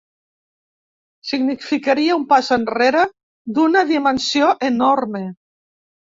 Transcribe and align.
Significaria 1.31 2.15
un 2.19 2.23
pas 2.31 2.49
enrere 2.55 3.03
d’una 3.57 3.83
dimensió 3.91 4.49
enorme. 4.71 5.21